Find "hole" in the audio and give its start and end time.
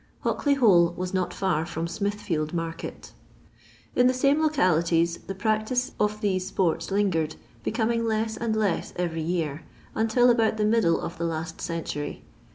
0.55-0.93